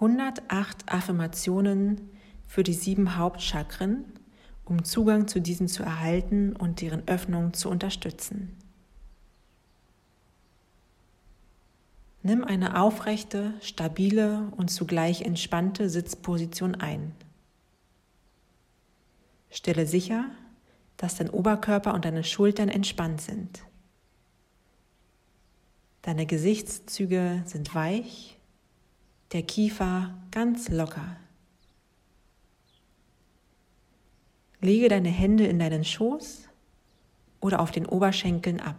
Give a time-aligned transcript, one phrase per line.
[0.00, 2.10] 108 Affirmationen
[2.46, 4.06] für die sieben Hauptchakren,
[4.64, 8.56] um Zugang zu diesen zu erhalten und deren Öffnung zu unterstützen.
[12.22, 17.14] Nimm eine aufrechte, stabile und zugleich entspannte Sitzposition ein.
[19.50, 20.26] Stelle sicher,
[20.96, 23.62] dass dein Oberkörper und deine Schultern entspannt sind.
[26.02, 28.39] Deine Gesichtszüge sind weich
[29.32, 31.16] der Kiefer ganz locker.
[34.60, 36.48] Lege deine Hände in deinen Schoß
[37.40, 38.76] oder auf den Oberschenkeln ab.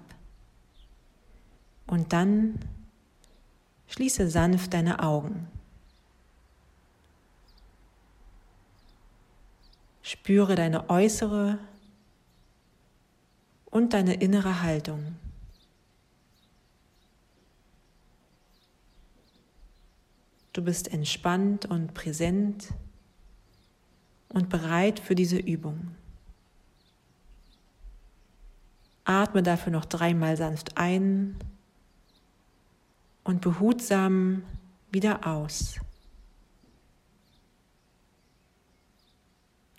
[1.88, 2.60] Und dann
[3.88, 5.48] schließe sanft deine Augen.
[10.04, 11.58] Spüre deine äußere
[13.66, 15.16] und deine innere Haltung.
[20.54, 22.74] Du bist entspannt und präsent
[24.30, 25.96] und bereit für diese Übung.
[29.06, 31.38] Atme dafür noch dreimal sanft ein
[33.24, 34.44] und behutsam
[34.92, 35.80] wieder aus.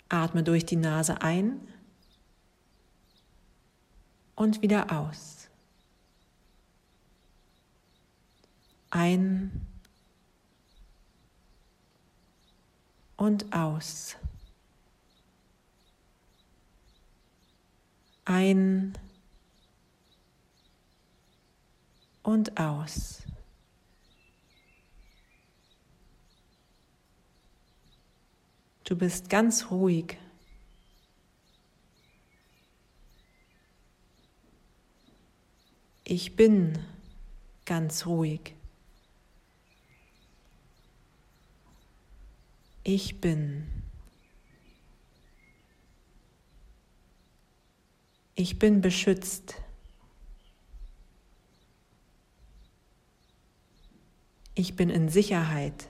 [0.09, 1.59] Atme durch die Nase ein
[4.35, 5.49] und wieder aus.
[8.89, 9.72] Ein
[13.17, 14.15] und aus.
[18.25, 18.97] Ein
[22.23, 23.23] und aus.
[28.83, 30.17] Du bist ganz ruhig.
[36.03, 36.77] Ich bin
[37.65, 38.53] ganz ruhig.
[42.83, 43.65] Ich bin.
[48.35, 49.55] Ich bin beschützt.
[54.53, 55.87] Ich bin in Sicherheit.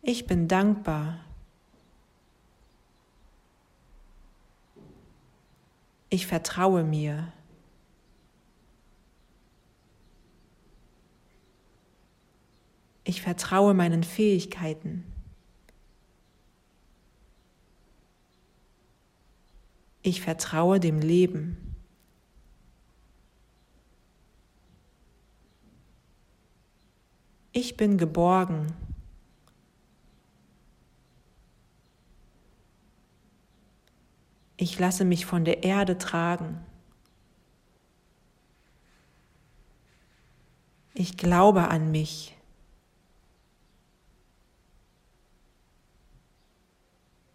[0.00, 1.22] Ich bin dankbar.
[6.08, 7.33] Ich vertraue mir.
[13.04, 15.04] Ich vertraue meinen Fähigkeiten.
[20.00, 21.76] Ich vertraue dem Leben.
[27.52, 28.74] Ich bin geborgen.
[34.56, 36.58] Ich lasse mich von der Erde tragen.
[40.94, 42.33] Ich glaube an mich.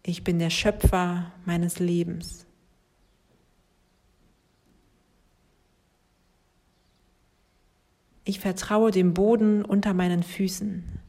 [0.02, 2.46] Ich bin der Schöpfer meines Lebens.
[8.24, 11.00] Ich vertraue dem Boden unter meinen Füßen.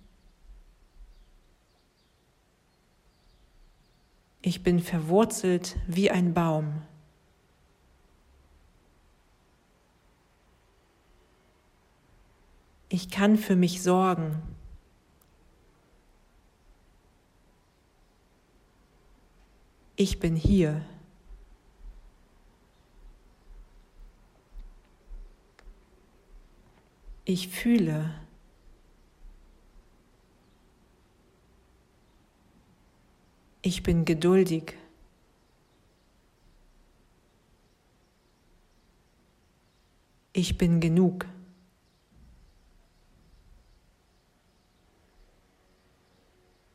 [4.42, 6.82] Ich bin verwurzelt wie ein Baum.
[12.90, 14.42] Ich kann für mich sorgen.
[20.02, 20.84] Ich bin hier.
[27.24, 28.12] Ich fühle.
[33.62, 34.76] Ich bin geduldig.
[40.34, 41.28] Ich bin genug.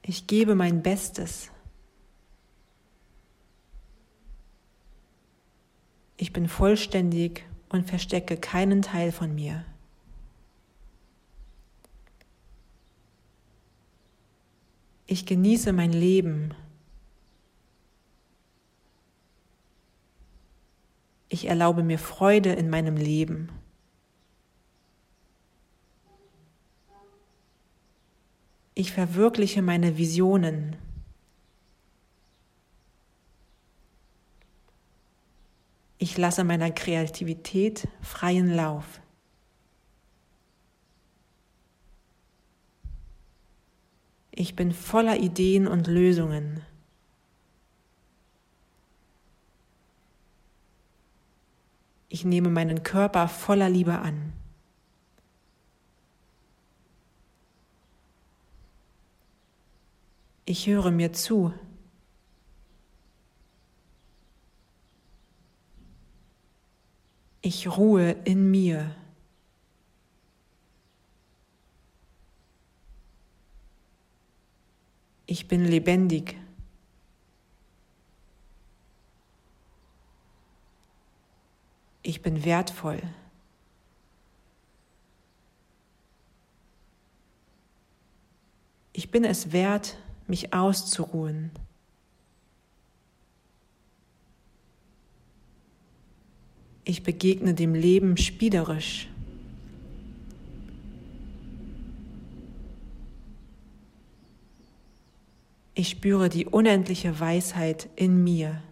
[0.03, 1.51] Ich gebe mein Bestes.
[6.17, 9.65] Ich bin vollständig und verstecke keinen Teil von mir.
[15.07, 16.55] Ich genieße mein Leben.
[21.29, 23.51] Ich erlaube mir Freude in meinem Leben.
[28.75, 30.77] Ich verwirkliche meine Visionen.
[35.99, 39.01] Ich lasse meiner Kreativität freien Lauf.
[44.31, 46.61] Ich bin voller Ideen und Lösungen.
[52.11, 54.35] Ich nehme meinen Körper voller Liebe an.
[60.45, 61.53] Ich höre mir zu.
[67.49, 68.93] Ich ruhe in mir.
[75.27, 76.37] Ich bin lebendig.
[82.03, 83.01] Ich bin wertvoll.
[88.93, 89.97] Ich bin es wert,
[90.27, 91.53] mich auszuruhen.
[96.89, 99.09] Ich begegne dem Leben spielerisch.
[105.75, 108.63] Ich spüre die unendliche Weisheit in mir.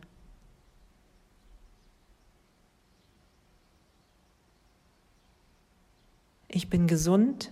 [6.47, 7.51] Ich bin gesund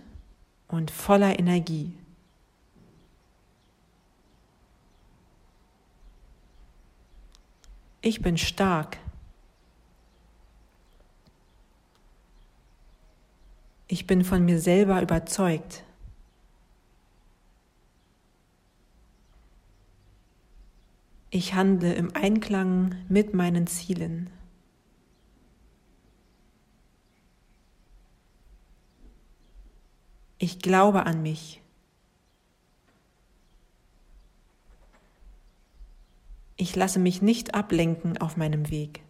[0.69, 1.91] und voller Energie.
[8.01, 9.02] Ich bin stark.
[13.93, 15.83] Ich bin von mir selber überzeugt.
[21.29, 24.31] Ich handle im Einklang mit meinen Zielen.
[30.39, 31.61] Ich glaube an mich.
[36.55, 39.03] Ich lasse mich nicht ablenken auf meinem Weg.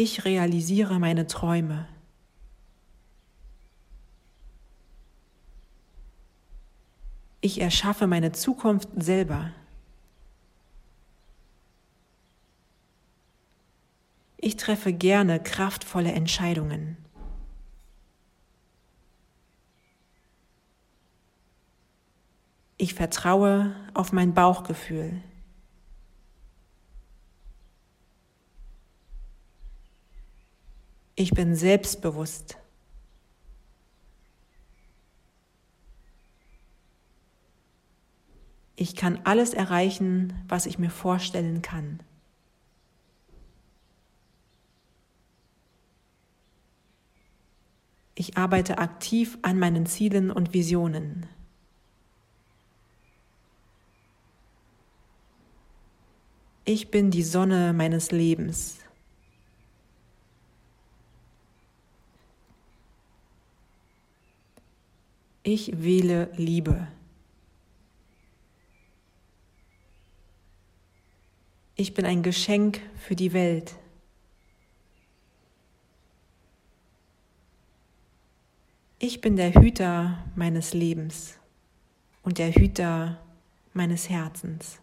[0.00, 1.88] Ich realisiere meine Träume.
[7.40, 9.50] Ich erschaffe meine Zukunft selber.
[14.36, 16.96] Ich treffe gerne kraftvolle Entscheidungen.
[22.76, 25.20] Ich vertraue auf mein Bauchgefühl.
[31.20, 32.58] Ich bin selbstbewusst.
[38.76, 41.98] Ich kann alles erreichen, was ich mir vorstellen kann.
[48.14, 51.26] Ich arbeite aktiv an meinen Zielen und Visionen.
[56.64, 58.78] Ich bin die Sonne meines Lebens.
[65.50, 66.88] Ich wähle Liebe.
[71.74, 73.74] Ich bin ein Geschenk für die Welt.
[78.98, 81.38] Ich bin der Hüter meines Lebens
[82.22, 83.18] und der Hüter
[83.72, 84.82] meines Herzens.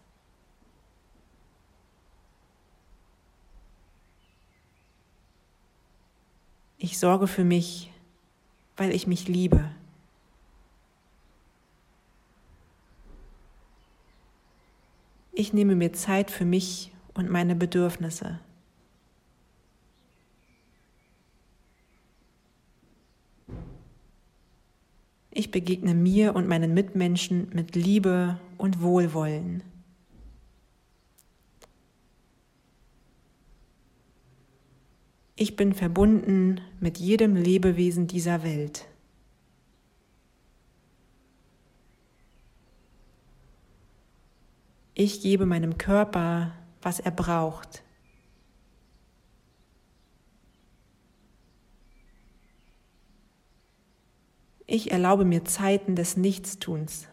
[6.76, 7.92] Ich sorge für mich,
[8.76, 9.75] weil ich mich liebe.
[15.38, 18.40] Ich nehme mir Zeit für mich und meine Bedürfnisse.
[25.30, 29.62] Ich begegne mir und meinen Mitmenschen mit Liebe und Wohlwollen.
[35.34, 38.86] Ich bin verbunden mit jedem Lebewesen dieser Welt.
[44.98, 47.82] Ich gebe meinem Körper, was er braucht.
[54.66, 57.08] Ich erlaube mir Zeiten des Nichtstuns.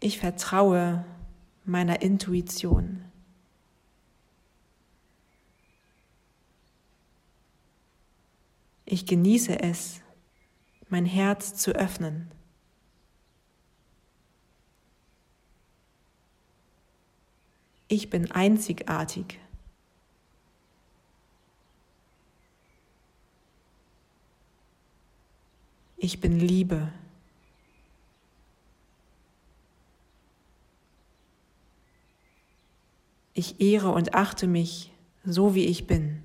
[0.00, 1.04] Ich vertraue
[1.64, 3.04] meiner Intuition.
[8.84, 10.00] Ich genieße es,
[10.92, 12.30] mein Herz zu öffnen.
[17.88, 19.40] Ich bin einzigartig.
[25.96, 26.92] Ich bin Liebe.
[33.32, 34.92] Ich ehre und achte mich
[35.24, 36.22] so, wie ich bin.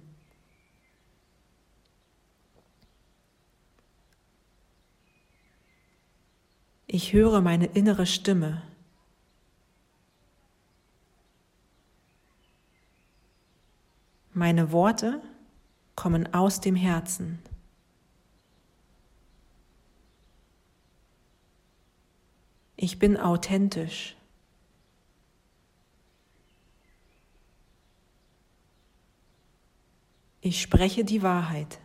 [6.89, 8.63] Ich höre meine innere Stimme.
[14.33, 15.21] Meine Worte
[15.95, 17.39] kommen aus dem Herzen.
[22.77, 24.15] Ich bin authentisch.
[30.39, 31.79] Ich spreche die Wahrheit.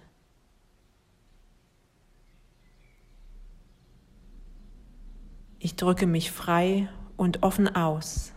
[5.65, 8.33] Ich drücke mich frei und offen aus.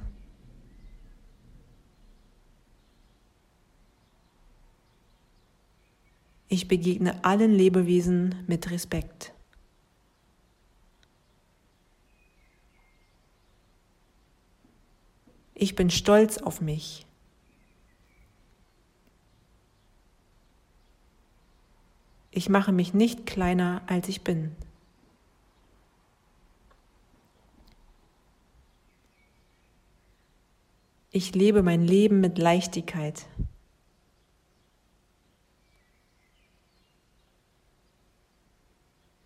[6.50, 9.34] Ich begegne allen Lebewesen mit Respekt.
[15.56, 17.08] Ich bin stolz auf mich.
[22.30, 24.56] Ich mache mich nicht kleiner, als ich bin.
[31.16, 33.26] Ich lebe mein Leben mit Leichtigkeit.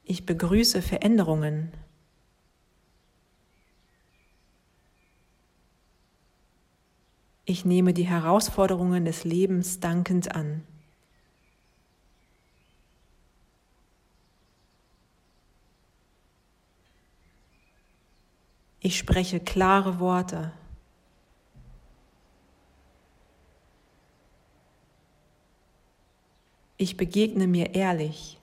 [0.03, 1.73] Ich begrüße Veränderungen.
[7.45, 10.63] Ich nehme die Herausforderungen des Lebens dankend an.
[18.79, 20.53] Ich spreche klare Worte.
[26.81, 28.39] Ich begegne mir ehrlich.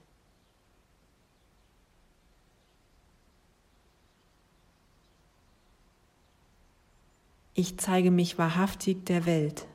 [7.55, 9.67] Ich zeige mich wahrhaftig der Welt.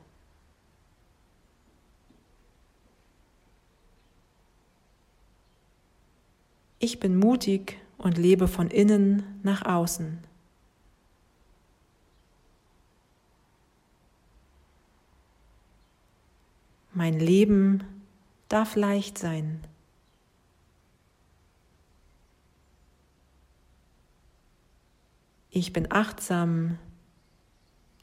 [6.78, 10.18] Ich bin mutig und lebe von innen nach außen.
[16.94, 18.01] Mein Leben
[18.52, 19.62] darf leicht sein.
[25.48, 26.78] Ich bin achtsam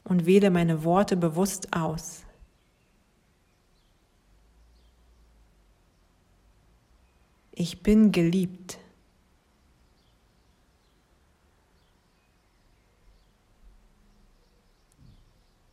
[0.04, 2.24] und wähle meine Worte bewusst aus.
[7.52, 8.80] Ich bin geliebt.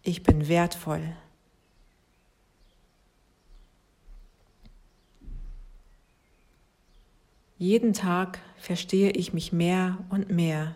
[0.02, 1.16] Ich bin wertvoll.
[7.58, 10.74] Jeden Tag verstehe ich mich mehr und mehr.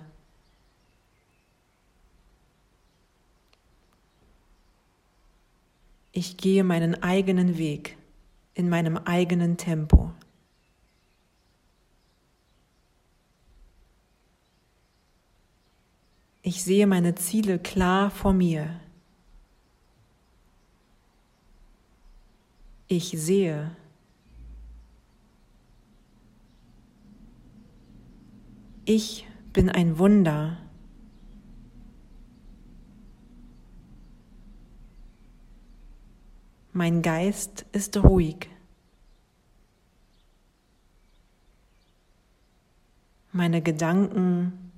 [6.12, 7.96] Ich gehe meinen eigenen Weg
[8.54, 10.12] in meinem eigenen Tempo.
[16.42, 18.80] Ich sehe meine Ziele klar vor mir.
[22.88, 23.76] Ich sehe,
[28.92, 30.58] Ich bin ein Wunder.
[36.72, 38.48] Mein Geist ist ruhig.
[43.30, 44.72] Meine Gedanken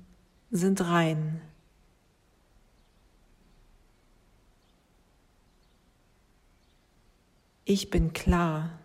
[0.51, 1.41] sind rein.
[7.65, 8.82] Ich bin klar.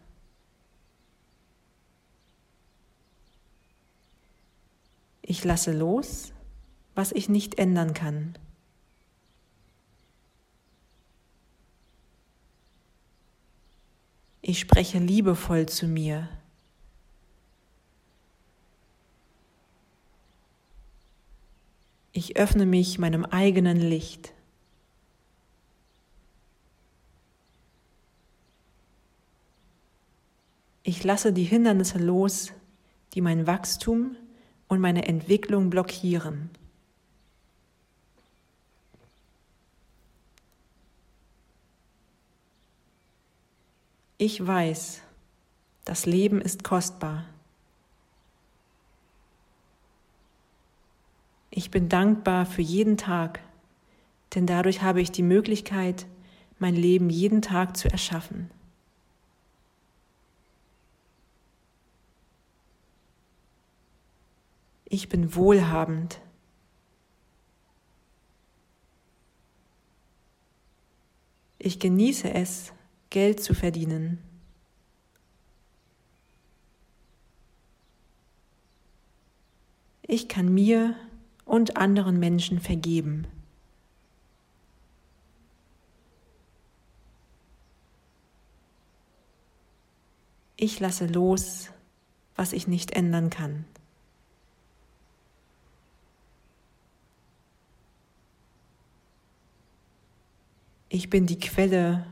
[5.31, 6.33] Ich lasse los,
[6.95, 8.35] was ich nicht ändern kann.
[14.41, 16.31] Ich spreche liebevoll zu mir.
[22.13, 24.33] Ich öffne mich meinem eigenen Licht.
[30.85, 32.51] Ich lasse die Hindernisse los,
[33.13, 34.17] die mein Wachstum
[34.69, 36.51] und meine Entwicklung blockieren.
[44.19, 45.01] Ich weiß,
[45.85, 47.25] das Leben ist kostbar.
[51.51, 53.41] Ich bin dankbar für jeden Tag,
[54.35, 56.07] denn dadurch habe ich die Möglichkeit,
[56.59, 58.51] mein Leben jeden Tag zu erschaffen.
[64.91, 66.19] Ich bin wohlhabend.
[71.59, 72.73] Ich genieße es,
[73.11, 74.19] Geld zu verdienen.
[80.01, 80.97] Ich kann mir
[81.45, 83.27] und anderen Menschen vergeben.
[90.57, 91.69] Ich lasse los,
[92.37, 93.67] was ich nicht ändern kann.
[100.91, 102.07] Ich bin die Quelle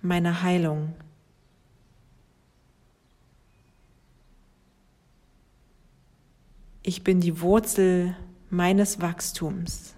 [0.00, 0.94] meiner Heilung.
[6.82, 8.16] Ich bin die Wurzel
[8.48, 9.94] meines Wachstums.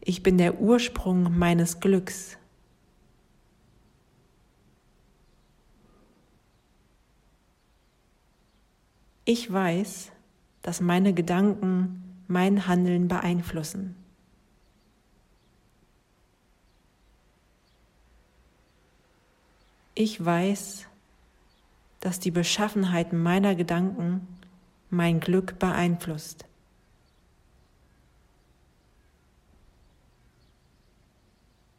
[0.00, 2.38] Ich bin der Ursprung meines Glücks.
[9.26, 10.10] Ich weiß,
[10.60, 13.96] dass meine Gedanken mein Handeln beeinflussen.
[19.94, 20.86] Ich weiß,
[22.00, 24.26] dass die Beschaffenheit meiner Gedanken
[24.90, 26.44] mein Glück beeinflusst.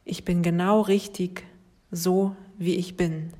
[0.06, 1.44] Ich bin genau richtig
[1.92, 3.34] so, wie ich bin.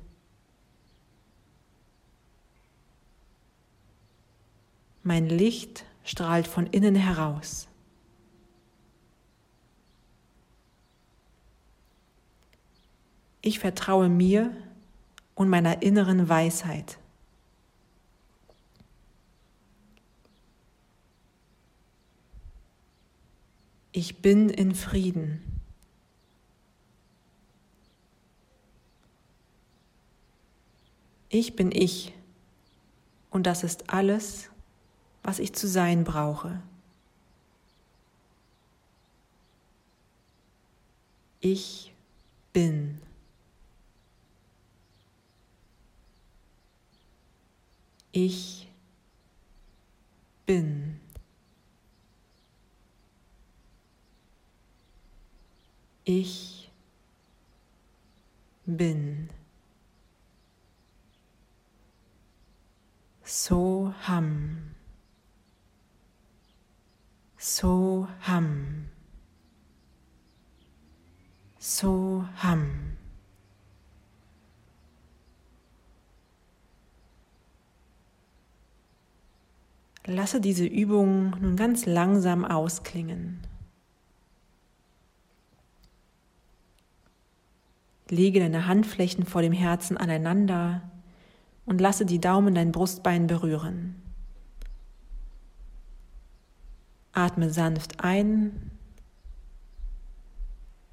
[5.02, 7.66] Mein Licht strahlt von innen heraus.
[13.42, 14.56] Ich vertraue mir
[15.34, 16.98] und meiner inneren Weisheit.
[23.90, 25.42] Ich bin in Frieden.
[31.28, 32.12] Ich bin ich
[33.30, 34.50] und das ist alles,
[35.26, 36.62] was ich zu sein brauche.
[41.40, 41.92] Ich
[42.52, 43.02] bin.
[48.12, 48.68] Ich
[50.46, 51.00] bin.
[56.04, 56.70] Ich
[58.64, 59.28] bin.
[63.24, 64.65] So ham.
[67.48, 68.88] So ham.
[71.60, 72.96] So ham.
[80.06, 83.38] Lasse diese Übung nun ganz langsam ausklingen.
[88.08, 90.82] Lege deine Handflächen vor dem Herzen aneinander
[91.64, 94.05] und lasse die Daumen dein Brustbein berühren.
[97.16, 98.70] Atme sanft ein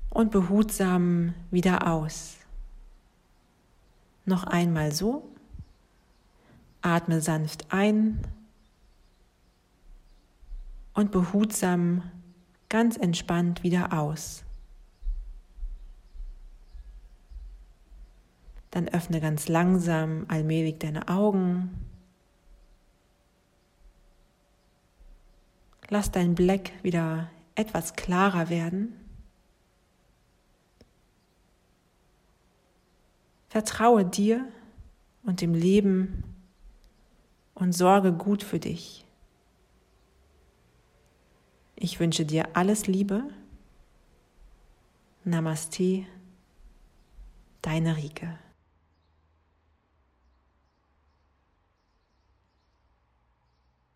[0.10, 2.38] und behutsam wieder aus.
[4.26, 5.28] Noch einmal so.
[6.82, 8.22] Atme sanft ein
[10.94, 12.10] und behutsam,
[12.70, 14.46] ganz entspannt wieder aus.
[18.72, 21.93] Dann öffne ganz langsam, allmählich deine Augen.
[25.90, 28.96] Lass dein Blick wieder etwas klarer werden.
[33.50, 34.48] Vertraue dir
[35.24, 36.24] und dem Leben
[37.54, 39.06] und sorge gut für dich.
[41.76, 43.24] Ich wünsche dir alles Liebe.
[45.24, 46.06] Namaste,
[47.62, 48.40] deine Rike.